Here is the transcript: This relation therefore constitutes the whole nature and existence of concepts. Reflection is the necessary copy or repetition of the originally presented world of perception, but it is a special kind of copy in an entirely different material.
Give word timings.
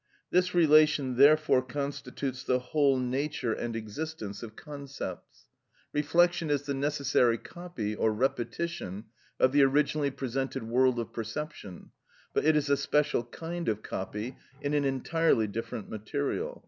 This 0.31 0.55
relation 0.55 1.15
therefore 1.15 1.61
constitutes 1.61 2.43
the 2.43 2.57
whole 2.57 2.97
nature 2.97 3.53
and 3.53 3.75
existence 3.75 4.41
of 4.41 4.55
concepts. 4.55 5.45
Reflection 5.93 6.49
is 6.49 6.63
the 6.63 6.73
necessary 6.73 7.37
copy 7.37 7.93
or 7.93 8.11
repetition 8.11 9.05
of 9.39 9.51
the 9.51 9.61
originally 9.61 10.09
presented 10.09 10.63
world 10.63 10.97
of 10.99 11.13
perception, 11.13 11.91
but 12.33 12.43
it 12.45 12.55
is 12.55 12.67
a 12.67 12.77
special 12.77 13.23
kind 13.25 13.69
of 13.69 13.83
copy 13.83 14.35
in 14.59 14.73
an 14.73 14.85
entirely 14.85 15.45
different 15.45 15.87
material. 15.87 16.59